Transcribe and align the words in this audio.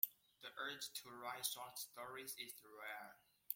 The 0.41 0.47
urge 0.57 0.91
to 0.93 1.11
write 1.11 1.45
short 1.45 1.77
stories 1.77 2.33
is 2.39 2.55
rare. 2.63 3.17